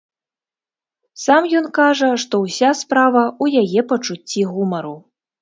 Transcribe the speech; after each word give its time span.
Сам 1.23 1.43
ён 1.59 1.67
кажа, 1.79 2.09
што 2.23 2.41
ўся 2.45 2.73
справа 2.81 3.23
ў 3.43 3.45
яе 3.63 3.85
пачуцці 3.93 4.49
гумару. 4.57 4.95